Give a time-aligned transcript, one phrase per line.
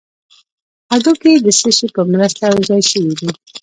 [0.91, 3.29] هډوکي د څه شي په مرسته یو ځای شوي دي